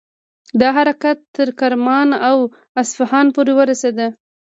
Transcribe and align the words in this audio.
دا 0.59 0.69
حرکت 0.77 1.17
تر 1.35 1.47
کرمان 1.59 2.09
او 2.29 2.37
اصفهان 2.81 3.25
پورې 3.35 3.53
ورسید. 3.59 3.97